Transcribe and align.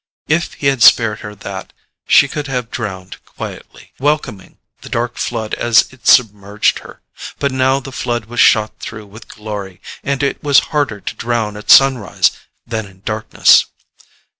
If 0.27 0.53
he 0.55 0.65
had 0.65 0.81
spared 0.81 1.19
her 1.19 1.35
that 1.35 1.73
she 2.07 2.27
could 2.27 2.47
have 2.47 2.71
drowned 2.71 3.23
quietly, 3.23 3.93
welcoming 3.99 4.57
the 4.81 4.89
dark 4.89 5.15
flood 5.17 5.53
as 5.53 5.93
it 5.93 6.07
submerged 6.07 6.79
her. 6.79 7.01
But 7.37 7.51
now 7.51 7.79
the 7.79 7.91
flood 7.91 8.25
was 8.25 8.39
shot 8.39 8.73
through 8.79 9.05
with 9.05 9.27
glory, 9.27 9.79
and 10.03 10.23
it 10.23 10.43
was 10.43 10.57
harder 10.73 11.01
to 11.01 11.13
drown 11.15 11.55
at 11.55 11.69
sunrise 11.69 12.31
than 12.65 12.87
in 12.87 13.01
darkness. 13.05 13.65